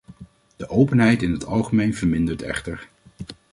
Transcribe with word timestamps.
De 0.55 0.69
openheid 0.69 1.21
in 1.21 1.31
het 1.31 1.45
algemeen 1.45 1.95
vermindert 1.95 2.41
echter. 2.41 2.87